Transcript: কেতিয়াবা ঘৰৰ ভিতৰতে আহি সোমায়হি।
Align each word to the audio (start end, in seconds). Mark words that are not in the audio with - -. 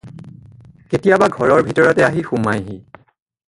কেতিয়াবা 0.93 1.27
ঘৰৰ 1.37 1.63
ভিতৰতে 1.69 2.09
আহি 2.09 2.27
সোমায়হি। 2.33 2.83